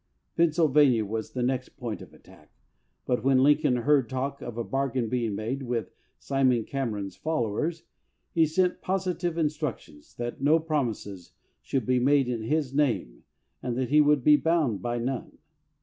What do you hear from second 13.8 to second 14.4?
he would be